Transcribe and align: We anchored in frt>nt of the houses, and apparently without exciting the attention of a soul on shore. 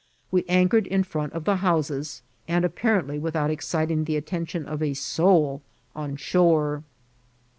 We 0.31 0.45
anchored 0.49 0.87
in 0.87 1.03
frt>nt 1.03 1.29
of 1.33 1.43
the 1.45 1.57
houses, 1.57 2.23
and 2.47 2.65
apparently 2.65 3.19
without 3.19 3.51
exciting 3.51 4.05
the 4.05 4.15
attention 4.15 4.65
of 4.65 4.81
a 4.81 4.95
soul 4.95 5.61
on 5.95 6.15
shore. 6.15 6.81